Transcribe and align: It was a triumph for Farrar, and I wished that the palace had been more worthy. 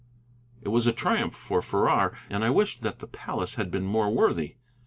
It 0.63 0.69
was 0.69 0.87
a 0.87 0.91
triumph 0.93 1.35
for 1.35 1.61
Farrar, 1.61 2.13
and 2.31 2.43
I 2.43 2.49
wished 2.49 2.81
that 2.81 2.97
the 2.97 3.07
palace 3.07 3.53
had 3.53 3.69
been 3.69 3.83
more 3.85 4.09
worthy. 4.09 4.55